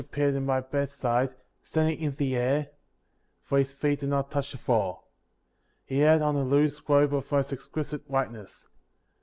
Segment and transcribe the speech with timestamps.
[0.01, 1.29] 89 appeared at my bedside,
[1.61, 2.69] standing in the air,
[3.43, 5.03] for his feet did not touch the floor.
[5.83, 5.83] 31.
[5.95, 8.67] He had on a loose robe of most exquisite whiteness.